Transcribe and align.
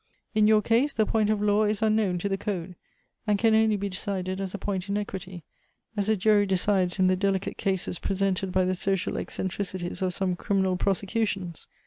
"In 0.33 0.47
your 0.47 0.63
case, 0.63 0.93
the 0.93 1.05
point 1.05 1.29
of 1.29 1.43
law 1.43 1.63
is 1.65 1.83
unknown 1.83 2.17
to 2.17 2.27
the 2.27 2.35
Code, 2.35 2.75
and 3.27 3.37
can 3.37 3.53
only 3.53 3.77
be 3.77 3.87
decided 3.87 4.41
as 4.41 4.51
a 4.55 4.57
point 4.57 4.89
in 4.89 4.97
equity, 4.97 5.43
as 5.95 6.09
a 6.09 6.15
jury 6.15 6.47
decides 6.47 6.97
in 6.97 7.05
the 7.05 7.15
delicate 7.15 7.57
cases 7.59 7.99
presented 7.99 8.51
by 8.51 8.63
the 8.65 8.73
social 8.73 9.15
eccentricities 9.15 10.01
of 10.01 10.11
some 10.15 10.35
criminal 10.35 10.75
prosecutions. 10.75 11.67